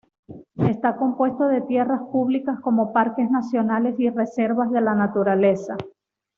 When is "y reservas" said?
3.99-4.71